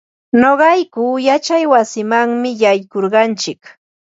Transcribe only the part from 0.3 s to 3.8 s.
Nuqayku yachay wasiman yaykurquntsik.